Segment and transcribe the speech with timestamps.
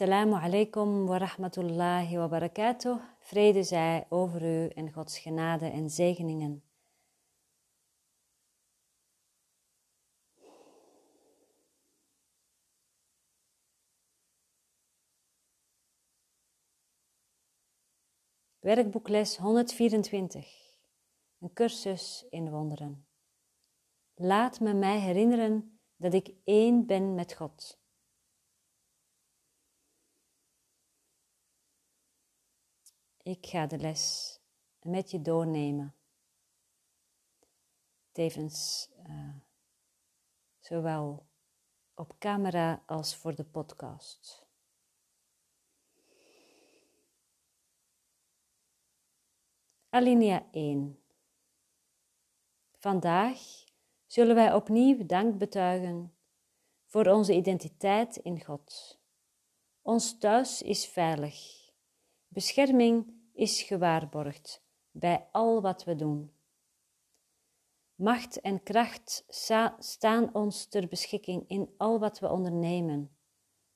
[0.00, 3.00] Assalamu alaikum wa rahmatullahi wa barakatuh.
[3.18, 6.62] Vrede zij over u en Gods genade en zegeningen.
[18.58, 20.46] Werkboekles 124.
[21.38, 23.06] Een cursus in wonderen.
[24.14, 27.79] Laat me mij herinneren dat ik één ben met God.
[33.22, 34.38] Ik ga de les
[34.82, 35.94] met je doornemen.
[38.12, 39.34] Tevens uh,
[40.58, 41.26] zowel
[41.94, 44.46] op camera als voor de podcast.
[49.88, 51.02] Alinea 1.
[52.78, 53.64] Vandaag
[54.06, 56.14] zullen wij opnieuw dank betuigen
[56.84, 58.98] voor onze identiteit in God.
[59.82, 61.59] Ons thuis is veilig.
[62.32, 66.32] Bescherming is gewaarborgd bij al wat we doen.
[67.94, 69.24] Macht en kracht
[69.78, 73.16] staan ons ter beschikking in al wat we ondernemen.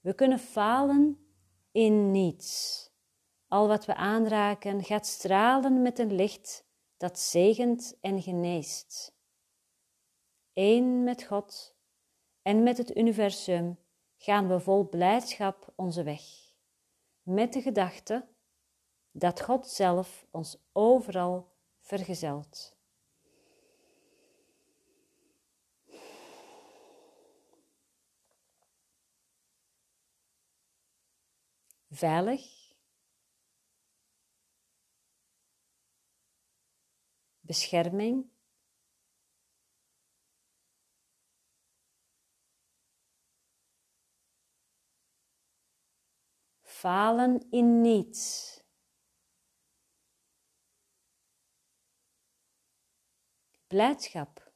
[0.00, 1.26] We kunnen falen
[1.72, 2.90] in niets.
[3.48, 6.66] Al wat we aanraken gaat stralen met een licht
[6.96, 9.16] dat zegent en geneest.
[10.52, 11.76] Eén met God
[12.42, 13.78] en met het universum
[14.16, 16.22] gaan we vol blijdschap onze weg,
[17.22, 18.32] met de gedachte
[19.16, 22.76] dat God zelf ons overal vergezelt.
[31.88, 32.74] Veilig,
[37.40, 38.30] bescherming,
[46.62, 48.53] falen in niets.
[53.74, 54.52] Blijdschap.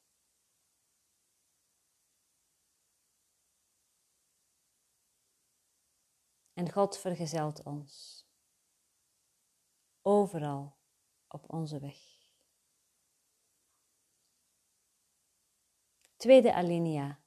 [6.52, 8.24] En God vergezelt ons
[10.02, 10.78] overal
[11.28, 11.98] op onze weg.
[16.16, 17.20] Tweede alinea.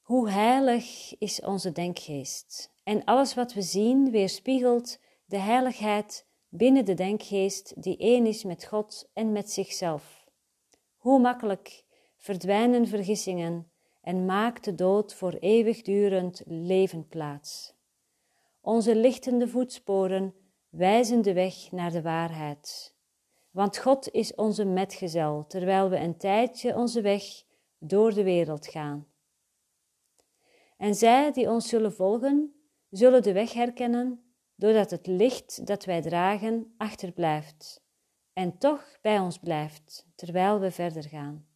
[0.00, 6.94] Hoe heilig is onze denkgeest en alles wat we zien weerspiegelt de heiligheid binnen de
[6.94, 10.26] denkgeest die één is met God en met zichzelf.
[10.96, 11.84] Hoe makkelijk
[12.16, 13.70] verdwijnen vergissingen
[14.00, 17.74] en maakt de dood voor eeuwigdurend leven plaats.
[18.60, 20.34] Onze lichtende voetsporen
[20.68, 22.94] wijzen de weg naar de waarheid.
[23.50, 27.24] Want God is onze metgezel, terwijl we een tijdje onze weg
[27.78, 29.06] door de wereld gaan.
[30.76, 32.54] En zij die ons zullen volgen,
[32.90, 34.21] zullen de weg herkennen
[34.62, 37.82] doordat het licht dat wij dragen achterblijft
[38.32, 41.46] en toch bij ons blijft terwijl we verder gaan.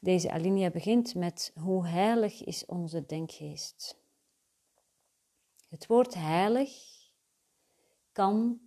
[0.00, 3.98] Deze alinea begint met hoe heilig is onze denkgeest.
[5.68, 6.70] Het woord heilig
[8.12, 8.60] kan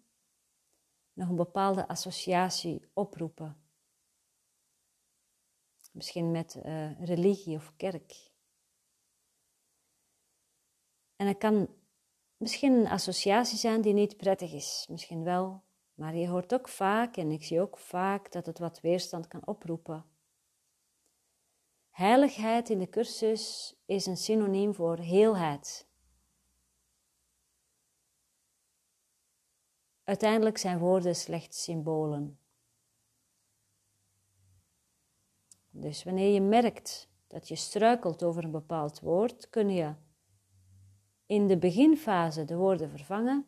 [1.14, 3.62] nog een bepaalde associatie oproepen.
[5.92, 8.33] Misschien met uh, religie of kerk.
[11.16, 11.68] En het kan
[12.38, 15.64] misschien een associatie zijn die niet prettig is, misschien wel,
[15.94, 19.48] maar je hoort ook vaak en ik zie ook vaak dat het wat weerstand kan
[19.48, 20.06] oproepen.
[21.90, 25.88] Heiligheid in de cursus is een synoniem voor heelheid.
[30.04, 32.40] Uiteindelijk zijn woorden slechts symbolen.
[35.70, 39.94] Dus wanneer je merkt dat je struikelt over een bepaald woord, kun je
[41.34, 43.46] in de beginfase de woorden vervangen.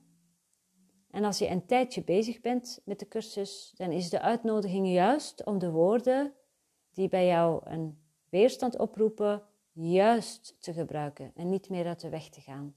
[1.12, 5.44] En als je een tijdje bezig bent met de cursus, dan is de uitnodiging juist
[5.44, 6.34] om de woorden
[6.91, 12.30] die bij jou een weerstand oproepen, juist te gebruiken en niet meer uit de weg
[12.30, 12.75] te gaan.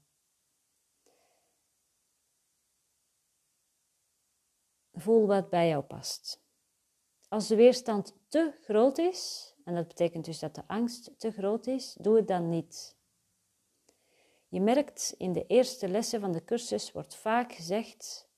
[4.93, 6.43] Voel wat bij jou past.
[7.27, 11.67] Als de weerstand te groot is, en dat betekent dus dat de angst te groot
[11.67, 12.98] is, doe het dan niet.
[14.49, 18.29] Je merkt in de eerste lessen van de cursus wordt vaak gezegd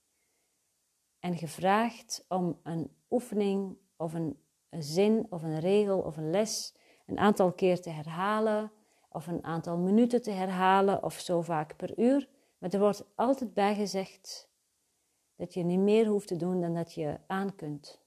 [1.20, 6.74] en gevraagd om een oefening of een, zin of een regel of een les
[7.06, 8.72] een aantal keer te herhalen
[9.10, 12.30] of een aantal minuten te herhalen of zo vaak per uur.
[12.58, 14.50] Maar er wordt altijd bij gezegd
[15.36, 18.00] dat je niet meer hoeft te doen dan dat je aan kunt.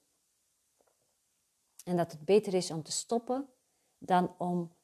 [1.83, 3.49] En dat het beter is om te stoppen
[3.97, 4.75] dan om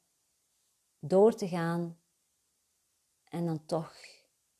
[0.98, 2.01] door te gaan
[3.32, 3.94] en dan toch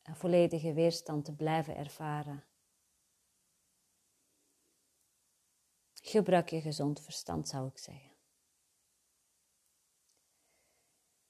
[0.03, 2.43] een volledige weerstand te blijven ervaren.
[5.93, 8.11] Gebruik je gezond verstand, zou ik zeggen.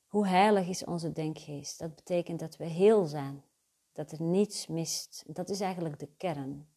[0.06, 1.80] Hoe heilig is onze denkgeest?
[1.80, 3.44] Dat betekent dat we heel zijn,
[3.92, 5.24] dat er niets mist.
[5.28, 6.70] Dat is eigenlijk de kern.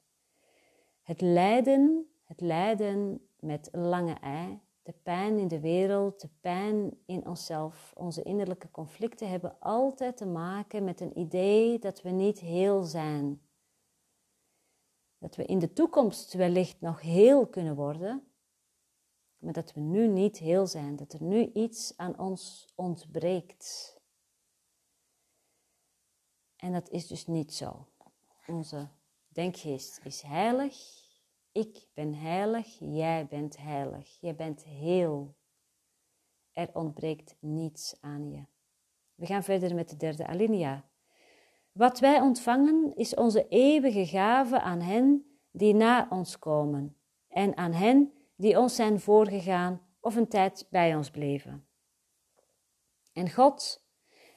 [1.02, 7.26] Het lijden, het lijden met lange ei, de pijn in de wereld, de pijn in
[7.26, 12.82] onszelf, onze innerlijke conflicten hebben altijd te maken met een idee dat we niet heel
[12.82, 13.40] zijn.
[15.18, 18.32] Dat we in de toekomst wellicht nog heel kunnen worden,
[19.38, 24.00] maar dat we nu niet heel zijn, dat er nu iets aan ons ontbreekt.
[26.56, 27.88] En dat is dus niet zo.
[28.46, 28.88] Onze
[29.28, 31.05] denkgeest is heilig.
[31.56, 34.18] Ik ben heilig, jij bent heilig.
[34.20, 35.34] Jij bent heel.
[36.52, 38.44] Er ontbreekt niets aan je.
[39.14, 40.84] We gaan verder met de derde alinea.
[41.72, 46.96] Wat wij ontvangen is onze eeuwige gave aan hen die na ons komen
[47.28, 51.66] en aan hen die ons zijn voorgegaan of een tijd bij ons bleven.
[53.12, 53.84] En God,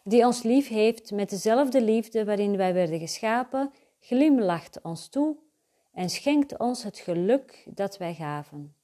[0.04, 5.48] die ons lief heeft met dezelfde liefde waarin wij werden geschapen, glimlacht ons toe
[6.00, 8.75] en schenkt ons het geluk dat wij gaven.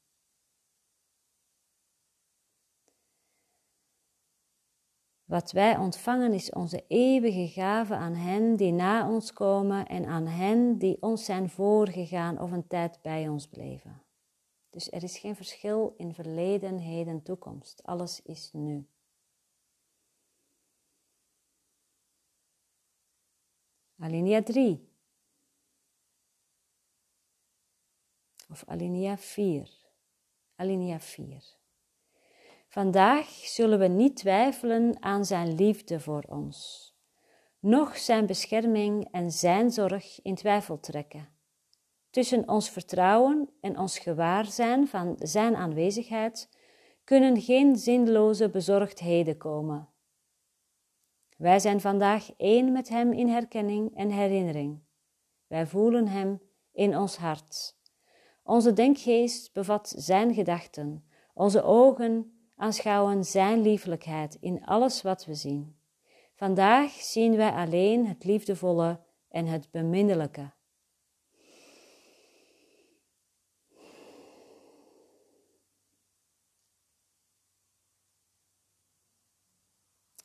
[5.23, 10.27] Wat wij ontvangen is onze eeuwige gave aan hen die na ons komen en aan
[10.27, 14.01] hen die ons zijn voorgegaan of een tijd bij ons bleven.
[14.69, 17.83] Dus er is geen verschil in verleden, heden, toekomst.
[17.83, 18.87] Alles is nu.
[23.99, 24.94] Alinea 3.
[28.49, 29.69] Of alinea 4.
[30.55, 31.43] Alinea 4.
[32.67, 36.89] Vandaag zullen we niet twijfelen aan zijn liefde voor ons,
[37.59, 41.29] noch zijn bescherming en zijn zorg in twijfel trekken.
[42.09, 46.49] Tussen ons vertrouwen en ons gewaarzijn van Zijn aanwezigheid
[47.03, 49.89] kunnen geen zinloze bezorgdheden komen.
[51.37, 54.83] Wij zijn vandaag één met Hem in herkenning en herinnering.
[55.47, 57.77] Wij voelen Hem in ons hart.
[58.47, 61.05] Onze denkgeest bevat Zijn gedachten.
[61.33, 65.79] Onze ogen aanschouwen Zijn liefelijkheid in alles wat we zien.
[66.33, 68.99] Vandaag zien wij alleen het liefdevolle
[69.29, 70.53] en het beminnelijke.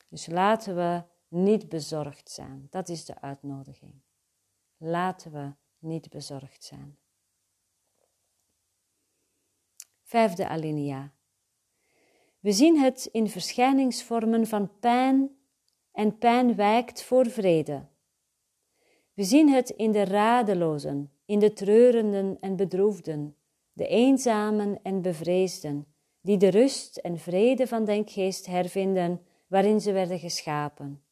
[0.09, 2.67] Dus laten we niet bezorgd zijn.
[2.69, 4.01] Dat is de uitnodiging.
[4.77, 7.00] Laten we niet bezorgd zijn.
[10.11, 11.13] Vijfde alinea.
[12.39, 15.29] We zien het in verschijningsvormen van pijn
[15.91, 17.87] en pijn wijkt voor vrede.
[19.13, 23.35] We zien het in de radelozen, in de treurenden en bedroefden,
[23.73, 25.85] de eenzamen en bevreesden,
[26.21, 31.03] die de rust en vrede van denkgeest hervinden waarin ze werden geschapen.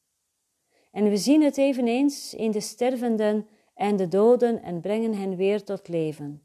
[0.92, 5.63] En we zien het eveneens in de stervenden en de doden en brengen hen weer
[5.63, 6.42] tot leven.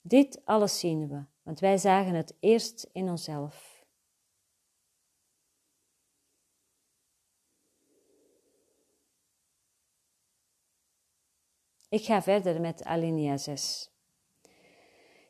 [0.00, 3.84] Dit alles zien we, want wij zagen het eerst in onszelf.
[11.88, 13.90] Ik ga verder met alinea 6.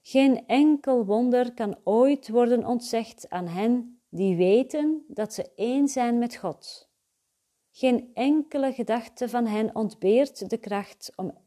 [0.02, 6.18] Geen enkel wonder kan ooit worden ontzegd aan hen die weten dat ze één zijn
[6.18, 6.88] met God.
[7.70, 11.38] Geen enkele gedachte van hen ontbeert de kracht om,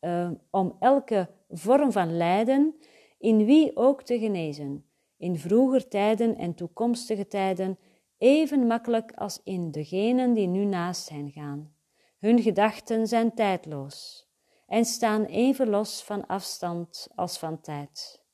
[0.00, 2.74] uh, om elke vorm van lijden
[3.18, 4.84] in wie ook te genezen,
[5.16, 7.78] in vroeger tijden en toekomstige tijden,
[8.18, 11.72] even makkelijk als in degenen die nu naast hen gaan.
[12.18, 14.28] Hun gedachten zijn tijdloos
[14.66, 18.26] en staan even los van afstand als van tijd.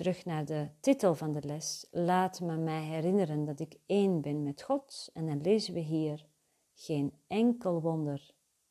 [0.00, 1.86] terug naar de titel van de les.
[1.90, 5.10] Laat me mij herinneren dat ik één ben met God.
[5.12, 6.26] En dan lezen we hier:
[6.74, 8.30] Geen enkel wonder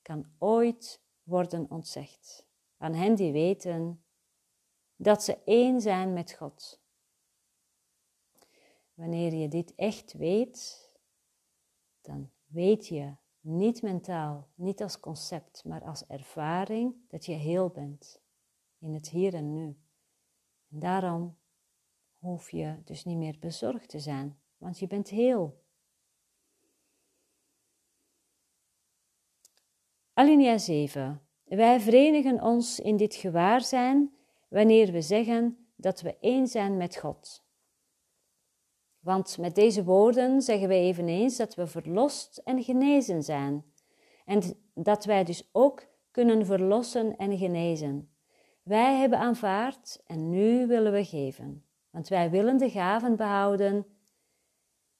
[0.10, 2.48] kan ooit worden ontzegd
[2.78, 4.04] aan hen die weten
[4.96, 6.82] dat ze één zijn met God.
[8.94, 10.90] Wanneer je dit echt weet,
[12.02, 18.22] dan weet je niet mentaal, niet als concept, maar als ervaring dat je heel bent
[18.78, 19.78] in het hier en nu.
[20.70, 21.38] En daarom
[22.18, 25.64] hoef je dus niet meer bezorgd te zijn, want je bent heel.
[30.20, 31.22] Alinea 7.
[31.44, 34.14] Wij verenigen ons in dit gewaarzijn
[34.50, 37.44] wanneer we zeggen dat we één zijn met God.
[39.00, 43.66] Want met deze woorden zeggen we eveneens dat we verlost en genezen zijn.
[44.26, 44.42] En
[44.74, 48.14] dat wij dus ook kunnen verlossen en genezen.
[48.64, 51.66] Wij hebben aanvaard en nu willen we geven.
[51.90, 53.86] Want wij willen de gaven behouden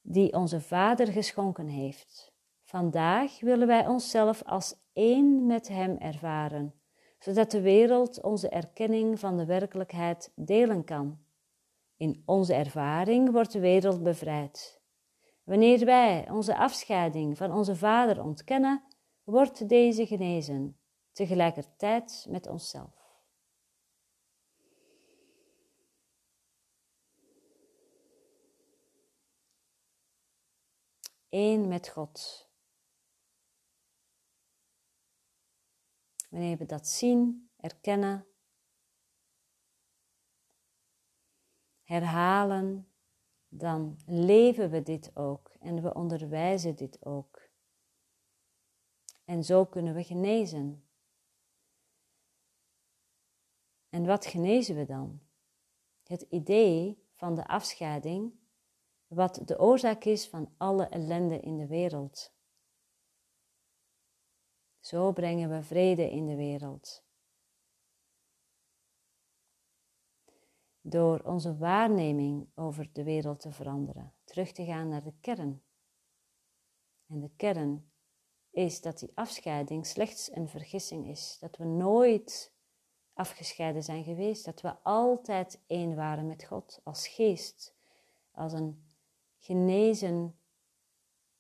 [0.02, 2.34] die onze Vader geschonken heeft.
[2.64, 6.74] Vandaag willen wij onszelf als één met Hem ervaren,
[7.20, 11.20] zodat de wereld onze erkenning van de werkelijkheid delen kan.
[11.98, 14.82] In onze ervaring wordt de wereld bevrijd.
[15.44, 18.84] Wanneer wij onze afscheiding van onze Vader ontkennen,
[19.24, 20.78] wordt deze genezen,
[21.12, 22.98] tegelijkertijd met onszelf.
[31.30, 32.49] Eén met God.
[36.30, 38.28] Wanneer we dat zien, erkennen,
[41.84, 42.88] herhalen,
[43.48, 47.50] dan leven we dit ook en we onderwijzen dit ook.
[49.26, 50.90] En zo kunnen we genezen.
[53.90, 55.22] En wat genezen we dan?
[56.04, 58.34] Het idee van de afscheiding,
[59.08, 62.34] wat de oorzaak is van alle ellende in de wereld.
[64.80, 67.04] Zo brengen we vrede in de wereld.
[70.82, 75.64] Door onze waarneming over de wereld te veranderen, terug te gaan naar de kern.
[77.08, 77.92] En de kern
[78.50, 81.38] is dat die afscheiding slechts een vergissing is.
[81.40, 82.54] Dat we nooit
[83.14, 84.46] afgescheiden zijn geweest.
[84.46, 87.76] Dat we altijd één waren met God als geest.
[88.32, 88.84] Als een
[89.38, 90.40] genezen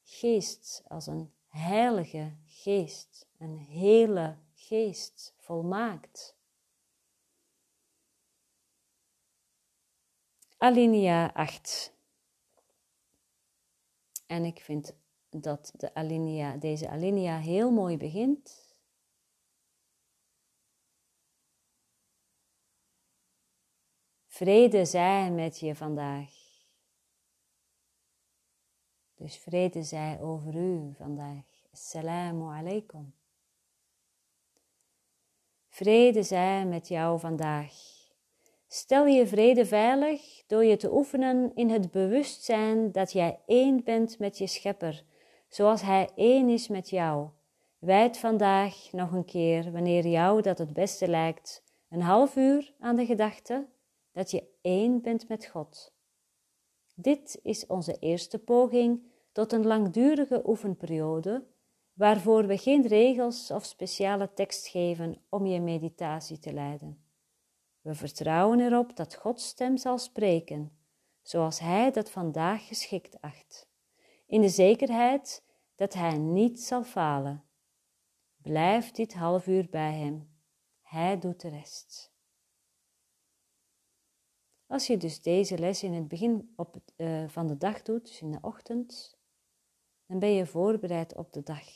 [0.04, 0.84] geest.
[0.88, 3.28] Als een heilige geest.
[3.38, 5.34] Een hele geest.
[5.38, 6.38] Volmaakt.
[10.58, 11.94] Alinea 8.
[14.26, 14.96] En ik vind
[15.30, 18.76] dat de alinea, deze alinea heel mooi begint.
[24.28, 26.39] Vrede zij met je vandaag.
[29.20, 31.44] Dus vrede zij over u vandaag.
[31.74, 33.14] Assalamu alaikum.
[35.68, 37.74] Vrede zij met jou vandaag.
[38.68, 44.20] Stel je vrede veilig door je te oefenen in het bewustzijn dat jij één bent
[44.20, 45.04] met je schepper
[45.48, 47.30] zoals Hij één is met jou.
[47.80, 52.96] Wijd vandaag nog een keer, wanneer jou dat het beste lijkt, een half uur aan
[52.96, 53.68] de gedachte
[54.12, 55.94] dat je één bent met God.
[56.96, 59.02] Dit is onze eerste poging
[59.40, 61.48] tot een langdurige oefenperiode,
[61.94, 67.04] waarvoor we geen regels of speciale tekst geven om je meditatie te leiden.
[67.82, 70.78] We vertrouwen erop dat Gods stem zal spreken,
[71.22, 73.70] zoals Hij dat vandaag geschikt acht
[74.26, 75.44] in de zekerheid
[75.76, 77.44] dat hij niet zal falen.
[78.42, 80.30] Blijf dit half uur bij hem.
[80.82, 82.14] Hij doet de rest.
[84.68, 88.22] Als je dus deze les in het begin op, uh, van de dag doet, dus
[88.22, 89.18] in de ochtend,
[90.10, 91.68] dan ben je voorbereid op de dag.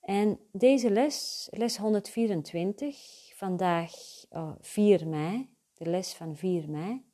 [0.00, 3.92] En deze les, les 124, vandaag
[4.28, 7.04] oh, 4 mei, de les van 4 mei,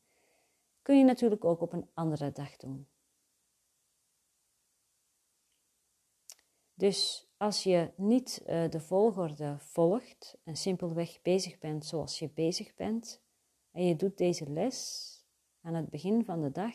[0.83, 2.89] kun je natuurlijk ook op een andere dag doen.
[6.75, 12.75] Dus als je niet uh, de volgorde volgt en simpelweg bezig bent zoals je bezig
[12.75, 13.23] bent,
[13.73, 15.11] en je doet deze les
[15.61, 16.75] aan het begin van de dag,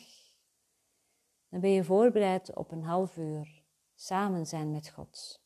[1.52, 3.64] dan ben je voorbereid op een half uur
[3.96, 5.42] samen zijn met God.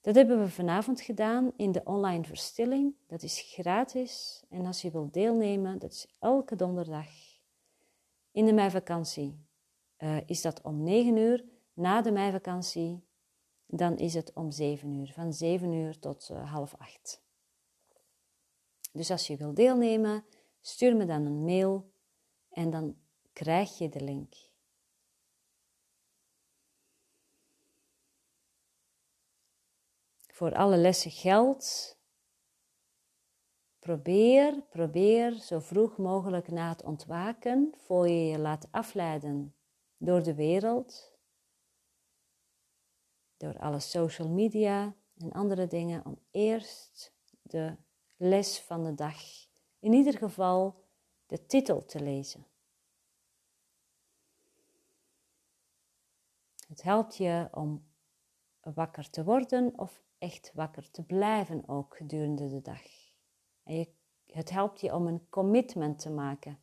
[0.00, 2.94] Dat hebben we vanavond gedaan in de online verstilling.
[3.06, 7.08] Dat is gratis en als je wilt deelnemen, dat is elke donderdag.
[8.30, 9.46] In de meivakantie
[9.98, 13.04] uh, is dat om 9 uur na de meivakantie,
[13.66, 17.22] dan is het om 7 uur, van 7 uur tot uh, half 8.
[18.92, 20.24] Dus als je wil deelnemen,
[20.60, 21.90] stuur me dan een mail
[22.48, 22.96] en dan
[23.36, 24.34] krijg je de link.
[30.26, 31.98] Voor alle lessen geldt.
[33.78, 39.54] Probeer, probeer zo vroeg mogelijk na het ontwaken, voor je je laat afleiden
[39.96, 41.18] door de wereld,
[43.36, 47.76] door alle social media en andere dingen, om eerst de
[48.16, 49.20] les van de dag,
[49.78, 50.84] in ieder geval
[51.26, 52.46] de titel te lezen.
[56.66, 57.86] Het helpt je om
[58.60, 62.82] wakker te worden of echt wakker te blijven ook gedurende de dag.
[63.62, 63.94] En je
[64.26, 66.62] het helpt je om een commitment te maken.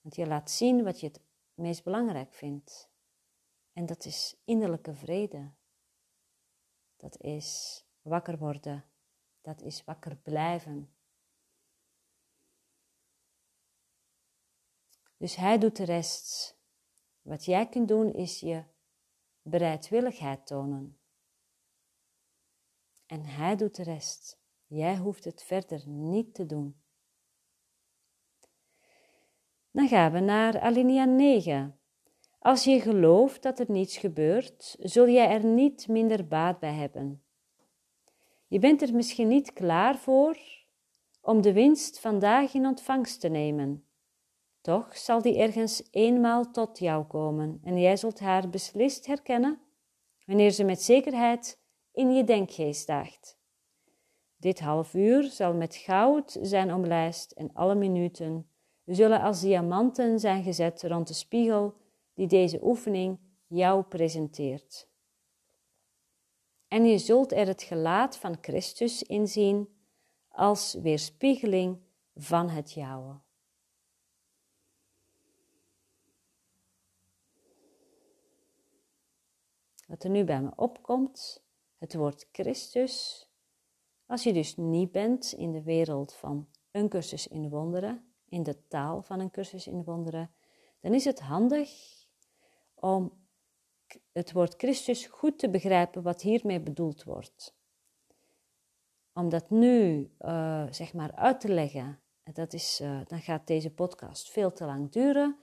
[0.00, 1.20] Want je laat zien wat je het
[1.54, 2.90] meest belangrijk vindt.
[3.72, 5.52] En dat is innerlijke vrede.
[6.96, 8.84] Dat is wakker worden.
[9.40, 10.90] Dat is wakker blijven.
[15.16, 16.58] Dus hij doet de rest.
[17.22, 18.64] Wat jij kunt doen is je
[19.48, 20.98] bereidwilligheid tonen.
[23.06, 24.40] En hij doet de rest.
[24.66, 26.80] Jij hoeft het verder niet te doen.
[29.70, 31.78] Dan gaan we naar alinea 9.
[32.38, 37.24] Als je gelooft dat er niets gebeurt, zul jij er niet minder baat bij hebben.
[38.46, 40.38] Je bent er misschien niet klaar voor
[41.20, 43.85] om de winst vandaag in ontvangst te nemen.
[44.66, 49.60] Toch zal die ergens eenmaal tot jou komen en jij zult haar beslist herkennen
[50.24, 51.60] wanneer ze met zekerheid
[51.92, 53.38] in je denkgeest daagt.
[54.36, 58.50] Dit half uur zal met goud zijn omlijst en alle minuten
[58.84, 61.74] zullen als diamanten zijn gezet rond de spiegel
[62.14, 64.88] die deze oefening jou presenteert.
[66.68, 69.68] En je zult er het gelaat van Christus inzien
[70.28, 71.78] als weerspiegeling
[72.14, 73.24] van het jouwe.
[79.86, 81.44] Wat er nu bij me opkomt,
[81.78, 83.26] het woord Christus.
[84.06, 88.66] Als je dus niet bent in de wereld van een cursus in wonderen, in de
[88.66, 90.30] taal van een cursus in wonderen,
[90.80, 91.70] dan is het handig
[92.74, 93.12] om
[94.12, 97.54] het woord Christus goed te begrijpen wat hiermee bedoeld wordt.
[99.12, 103.70] Om dat nu uh, zeg maar uit te leggen, dat is, uh, dan gaat deze
[103.70, 105.36] podcast veel te lang duren.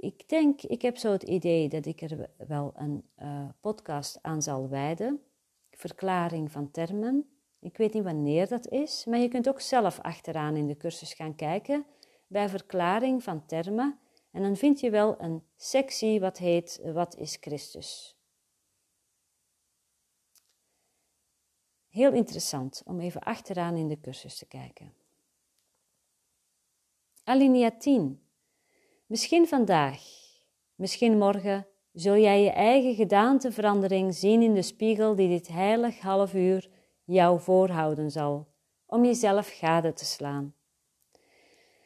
[0.00, 4.42] Ik denk, ik heb zo het idee dat ik er wel een uh, podcast aan
[4.42, 5.22] zal wijden.
[5.70, 7.30] Verklaring van termen.
[7.58, 11.14] Ik weet niet wanneer dat is, maar je kunt ook zelf achteraan in de cursus
[11.14, 11.86] gaan kijken
[12.26, 13.98] bij verklaring van termen.
[14.30, 18.16] En dan vind je wel een sectie wat heet Wat is Christus?
[21.88, 24.94] Heel interessant om even achteraan in de cursus te kijken.
[27.24, 28.29] Alinea 10.
[29.10, 30.02] Misschien vandaag,
[30.74, 36.34] misschien morgen, zul jij je eigen gedaanteverandering zien in de spiegel die dit heilig half
[36.34, 36.70] uur
[37.04, 38.48] jou voorhouden zal,
[38.86, 40.54] om jezelf gade te slaan.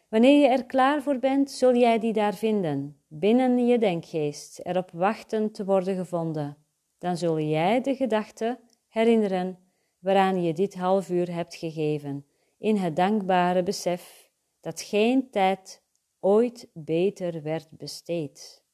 [0.08, 4.90] Wanneer je er klaar voor bent, zul jij die daar vinden, binnen je denkgeest, erop
[4.90, 6.56] wachten te worden gevonden.
[6.98, 9.58] Dan zul jij de gedachte herinneren
[9.98, 12.26] waaraan je dit half uur hebt gegeven,
[12.58, 15.83] in het dankbare besef dat geen tijd
[16.24, 18.64] ooit beter werd besteed.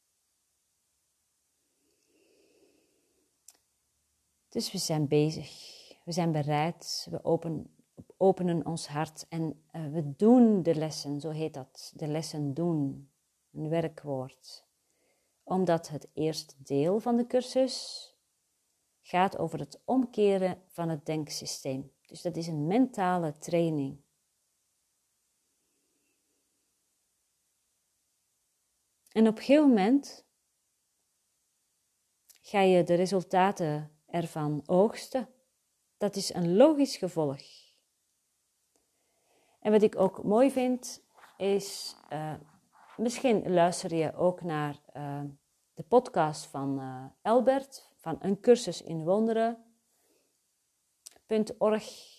[4.48, 5.48] Dus we zijn bezig,
[6.04, 7.76] we zijn bereid, we open,
[8.16, 13.10] openen ons hart en uh, we doen de lessen, zo heet dat, de lessen doen,
[13.52, 14.64] een werkwoord.
[15.42, 18.08] Omdat het eerste deel van de cursus
[19.00, 21.92] gaat over het omkeren van het denksysteem.
[22.06, 24.00] Dus dat is een mentale training.
[29.12, 30.26] En op een gegeven moment
[32.42, 35.28] ga je de resultaten ervan oogsten.
[35.96, 37.40] Dat is een logisch gevolg.
[39.60, 41.02] En wat ik ook mooi vind,
[41.36, 42.34] is uh,
[42.96, 45.22] misschien luister je ook naar uh,
[45.74, 49.62] de podcast van uh, Elbert van een cursus in wonderen.org,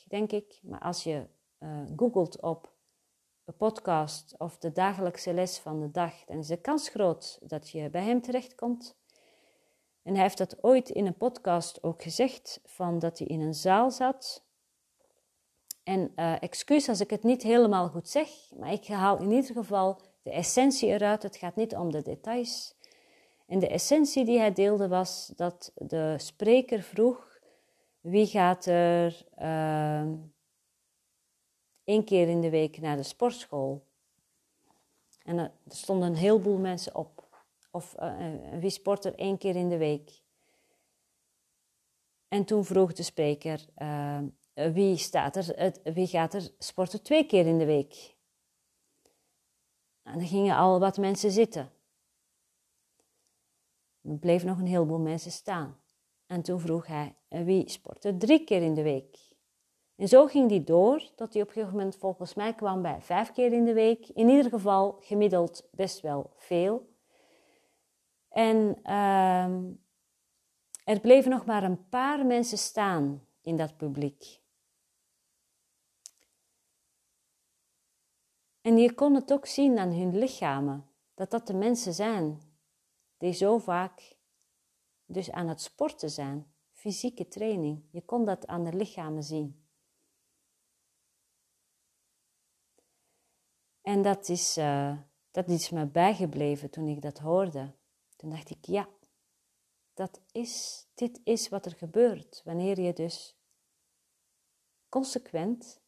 [0.08, 0.60] denk ik.
[0.64, 1.28] Maar als je
[1.96, 2.71] googelt op
[3.58, 7.90] podcast of de dagelijkse les van de dag, dan is de kans groot dat je
[7.90, 8.98] bij hem terechtkomt.
[10.04, 13.54] En hij heeft dat ooit in een podcast ook gezegd, van dat hij in een
[13.54, 14.44] zaal zat
[15.84, 19.54] en uh, excuus als ik het niet helemaal goed zeg, maar ik haal in ieder
[19.54, 21.24] geval de essentie eruit.
[21.24, 22.76] Het gaat niet om de details.
[23.48, 27.40] En de essentie die hij deelde was dat de spreker vroeg:
[28.02, 30.04] wie gaat er uh,
[31.92, 33.86] één keer in de week naar de sportschool?
[35.24, 37.30] En er stonden een heleboel mensen op.
[37.72, 40.22] Of uh, wie sport er één keer in de week?
[42.28, 44.20] En toen vroeg de spreker: eh,
[44.54, 48.16] wie, staat er, wie gaat er sporten twee keer in de week?
[50.04, 51.72] En dan gingen al wat mensen zitten.
[54.02, 55.82] Er bleef nog een heleboel mensen staan.
[56.26, 59.31] En toen vroeg hij, wie sport er drie keer in de week?
[60.02, 63.02] En zo ging die door, tot hij op een gegeven moment volgens mij kwam bij
[63.02, 64.08] vijf keer in de week.
[64.08, 66.96] In ieder geval gemiddeld best wel veel.
[68.30, 69.56] En uh,
[70.84, 74.42] er bleven nog maar een paar mensen staan in dat publiek.
[78.62, 82.42] En je kon het ook zien aan hun lichamen, dat dat de mensen zijn
[83.18, 84.18] die zo vaak
[85.06, 87.84] dus aan het sporten zijn, fysieke training.
[87.92, 89.61] Je kon dat aan de lichamen zien.
[93.82, 94.98] En dat is, uh,
[95.32, 97.74] dat is me bijgebleven toen ik dat hoorde.
[98.16, 98.90] Toen dacht ik, ja,
[99.94, 103.36] dat is, dit is wat er gebeurt wanneer je dus
[104.90, 105.82] consequent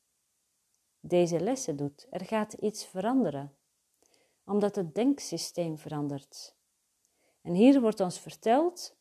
[1.00, 2.08] deze lessen doet.
[2.10, 3.56] Er gaat iets veranderen,
[4.46, 6.56] omdat het denksysteem verandert.
[7.42, 8.96] En hier wordt ons verteld,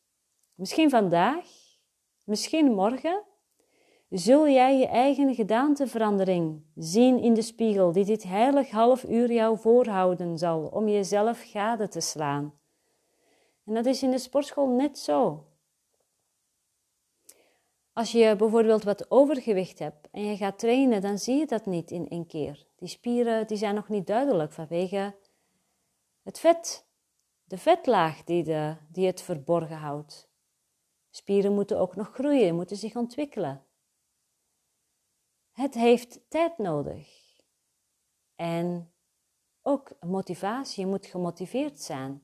[0.55, 1.47] misschien vandaag,
[2.25, 3.25] misschien morgen,
[4.13, 9.59] zul jij je eigen gedaanteverandering zien in de spiegel, die dit heilig half uur jou
[9.59, 12.55] voorhouden zal om jezelf gade te slaan.
[13.65, 15.47] En dat is in de sportschool net zo.
[17.93, 21.91] Als je bijvoorbeeld wat overgewicht hebt en je gaat trainen, dan zie je dat niet
[21.91, 22.67] in één keer.
[22.77, 25.15] Die spieren die zijn nog niet duidelijk vanwege
[26.23, 26.87] het vet,
[27.45, 30.31] de vetlaag die, de, die het verborgen houdt.
[31.11, 33.65] Spieren moeten ook nog groeien, moeten zich ontwikkelen.
[35.53, 37.09] Het heeft tijd nodig.
[38.35, 38.93] En
[39.63, 42.23] ook motivatie, je moet gemotiveerd zijn.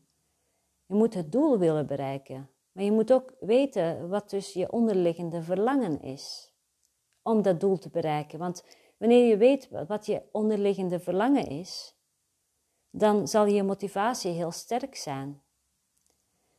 [0.87, 2.51] Je moet het doel willen bereiken.
[2.73, 6.53] Maar je moet ook weten wat dus je onderliggende verlangen is
[7.23, 8.39] om dat doel te bereiken.
[8.39, 8.65] Want
[8.99, 11.97] wanneer je weet wat je onderliggende verlangen is,
[12.91, 15.43] dan zal je motivatie heel sterk zijn.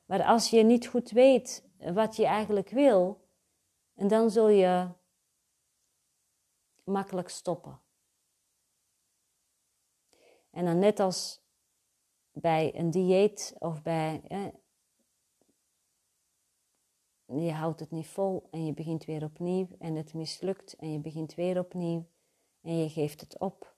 [0.06, 3.28] Maar als je niet goed weet wat je eigenlijk wil,
[3.94, 4.88] dan zul je
[6.90, 7.80] makkelijk stoppen.
[10.50, 11.42] En dan net als
[12.32, 14.22] bij een dieet of bij.
[17.26, 21.00] je houdt het niet vol en je begint weer opnieuw en het mislukt en je
[21.00, 22.06] begint weer opnieuw
[22.62, 23.76] en je geeft het op.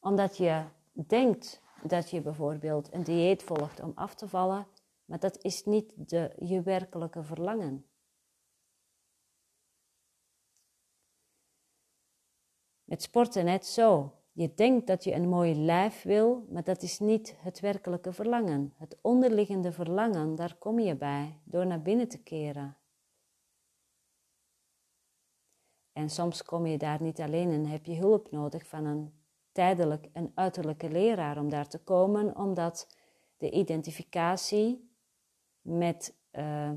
[0.00, 4.66] Omdat je denkt dat je bijvoorbeeld een dieet volgt om af te vallen,
[5.04, 7.86] maar dat is niet de, je werkelijke verlangen.
[12.92, 14.12] Met sporten net zo.
[14.32, 18.74] Je denkt dat je een mooi lijf wil, maar dat is niet het werkelijke verlangen.
[18.76, 22.76] Het onderliggende verlangen, daar kom je bij door naar binnen te keren.
[25.92, 29.12] En soms kom je daar niet alleen en heb je hulp nodig van een
[29.52, 32.96] tijdelijk een uiterlijke leraar om daar te komen, omdat
[33.36, 34.90] de identificatie
[35.60, 36.72] met uh,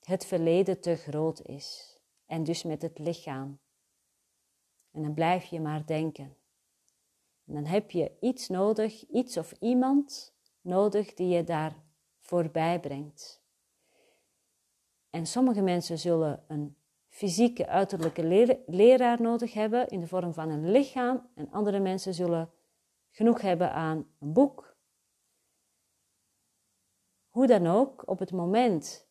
[0.00, 1.98] het verleden te groot is.
[2.26, 3.58] En dus met het lichaam.
[4.92, 6.36] En dan blijf je maar denken.
[7.46, 11.76] En dan heb je iets nodig, iets of iemand nodig die je daar
[12.18, 13.42] voorbij brengt.
[15.10, 16.76] En sommige mensen zullen een
[17.08, 22.50] fysieke uiterlijke leraar nodig hebben in de vorm van een lichaam en andere mensen zullen
[23.10, 24.76] genoeg hebben aan een boek.
[27.28, 29.08] Hoe dan ook, op het moment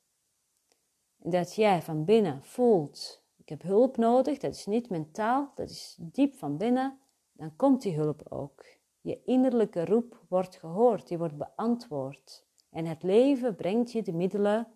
[1.17, 5.95] dat jij van binnen voelt, ik heb hulp nodig, dat is niet mentaal, dat is
[5.99, 6.99] diep van binnen,
[7.31, 8.65] dan komt die hulp ook.
[9.01, 12.45] Je innerlijke roep wordt gehoord, die wordt beantwoord.
[12.69, 14.73] En het leven brengt je de middelen,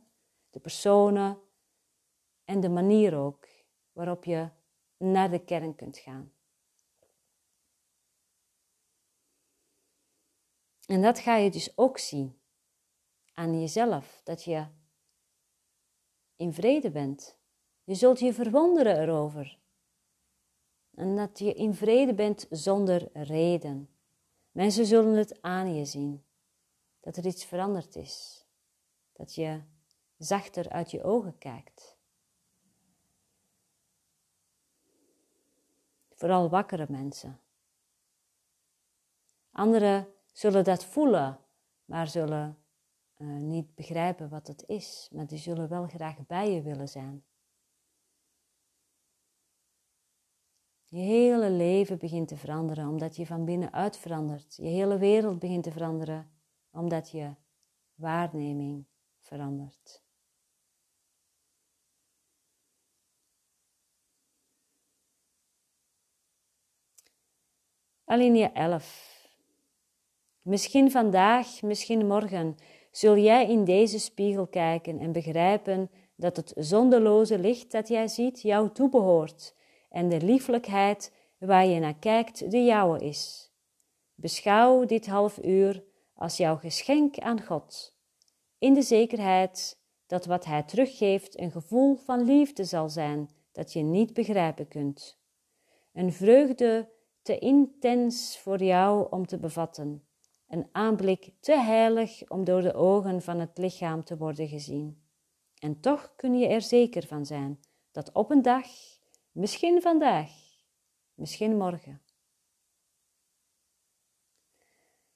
[0.50, 1.40] de personen
[2.46, 3.48] en de manier ook
[3.92, 4.50] waarop je
[4.98, 6.34] naar de kern kunt gaan.
[10.86, 12.42] En dat ga je dus ook zien
[13.34, 14.68] aan jezelf, dat je
[16.36, 17.42] in vrede bent.
[17.84, 19.60] Je zult je verwonderen erover.
[20.96, 23.90] En dat je in vrede bent zonder reden.
[24.52, 26.24] Mensen zullen het aan je zien.
[27.00, 28.46] Dat er iets veranderd is.
[29.14, 29.62] Dat je
[30.18, 31.98] zachter uit je ogen kijkt.
[36.14, 37.40] Vooral wakkere mensen.
[39.52, 41.40] Anderen zullen dat voelen,
[41.86, 42.58] maar zullen
[43.18, 45.10] uh, niet begrijpen wat het is.
[45.12, 47.24] Maar die zullen wel graag bij je willen zijn.
[50.94, 54.56] Je hele leven begint te veranderen omdat je van binnenuit verandert.
[54.56, 56.32] Je hele wereld begint te veranderen
[56.72, 57.36] omdat je
[57.96, 58.86] waarneming
[59.20, 60.04] verandert.
[68.04, 69.30] Alinea 11.
[70.42, 72.56] Misschien vandaag, misschien morgen
[72.92, 78.42] zul jij in deze spiegel kijken en begrijpen dat het zondeloze licht dat jij ziet
[78.42, 79.56] jou toebehoort
[79.94, 83.52] en de lieflijkheid waar je naar kijkt de jouwe is.
[84.16, 87.98] Beschouw dit half uur als jouw geschenk aan God,
[88.58, 93.82] in de zekerheid dat wat Hij teruggeeft een gevoel van liefde zal zijn dat je
[93.82, 95.20] niet begrijpen kunt.
[95.94, 96.90] Een vreugde
[97.22, 100.08] te intens voor jou om te bevatten,
[100.48, 105.04] een aanblik te heilig om door de ogen van het lichaam te worden gezien.
[105.60, 107.60] En toch kun je er zeker van zijn
[107.92, 108.66] dat op een dag,
[109.34, 110.32] misschien vandaag,
[111.14, 112.02] misschien morgen,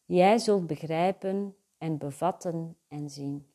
[0.06, 3.52] jij zult begrijpen en bevatten en zien.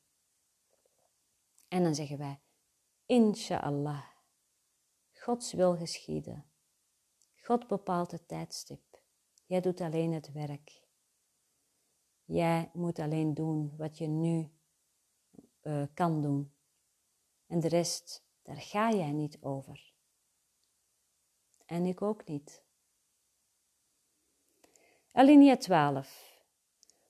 [1.68, 2.40] En dan zeggen wij,
[3.06, 4.04] Insha'Allah,
[5.12, 6.44] Gods wil geschieden.
[7.36, 9.02] God bepaalt het tijdstip.
[9.46, 10.82] Jij doet alleen het werk.
[12.24, 14.50] Jij moet alleen doen wat je nu
[15.62, 16.52] uh, kan doen.
[17.46, 19.91] En de rest, daar ga jij niet over.
[21.72, 22.62] En ik ook niet.
[25.12, 26.40] Alinea 12.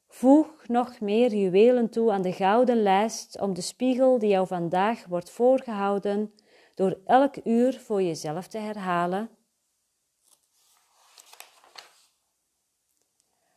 [0.08, 5.06] Voeg nog meer juwelen toe aan de gouden lijst om de spiegel die jou vandaag
[5.06, 6.34] wordt voorgehouden,
[6.74, 9.30] door elk uur voor jezelf te herhalen.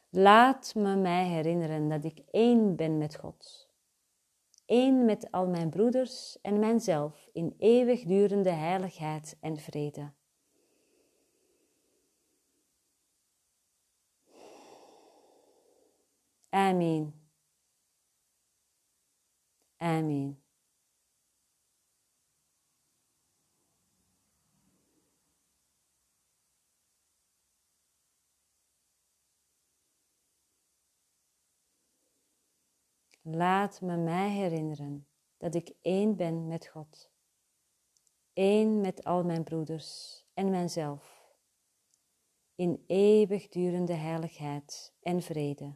[0.10, 3.70] Laat me mij herinneren dat ik één ben met God,
[4.65, 10.13] één met al mijn broeders en mijzelf in eeuwigdurende heiligheid en vrede.
[16.56, 17.13] Amen.
[19.78, 20.44] Amen.
[33.22, 37.12] Laat me mij herinneren dat ik één ben met God,
[38.34, 41.34] één met al mijn broeders en mijzelf,
[42.56, 45.76] in eeuwigdurende heiligheid en vrede.